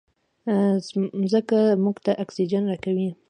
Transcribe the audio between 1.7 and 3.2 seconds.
موږ ته اکسیجن راکوي.